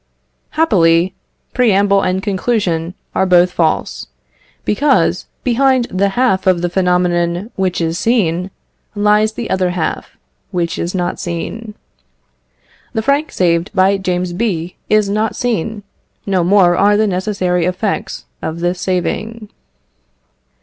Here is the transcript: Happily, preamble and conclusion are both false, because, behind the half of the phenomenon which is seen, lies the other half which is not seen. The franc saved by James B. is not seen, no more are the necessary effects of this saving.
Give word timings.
Happily, 0.57 1.13
preamble 1.53 2.01
and 2.01 2.23
conclusion 2.23 2.95
are 3.13 3.27
both 3.27 3.51
false, 3.51 4.07
because, 4.65 5.27
behind 5.43 5.85
the 5.91 6.09
half 6.17 6.47
of 6.47 6.63
the 6.63 6.71
phenomenon 6.71 7.51
which 7.55 7.79
is 7.79 7.99
seen, 7.99 8.49
lies 8.95 9.33
the 9.33 9.47
other 9.51 9.69
half 9.69 10.17
which 10.49 10.79
is 10.79 10.95
not 10.95 11.19
seen. 11.19 11.75
The 12.93 13.03
franc 13.03 13.31
saved 13.31 13.69
by 13.75 13.97
James 13.97 14.33
B. 14.33 14.75
is 14.89 15.07
not 15.07 15.35
seen, 15.35 15.83
no 16.25 16.43
more 16.43 16.75
are 16.75 16.97
the 16.97 17.05
necessary 17.05 17.65
effects 17.65 18.25
of 18.41 18.59
this 18.59 18.81
saving. 18.81 19.49